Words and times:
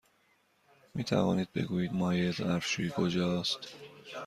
می 0.95 1.03
توانید 1.03 1.53
بگویید 1.53 1.93
مایع 1.93 2.31
ظرف 2.31 2.65
شویی 2.65 2.91
کجاست؟ 2.95 3.59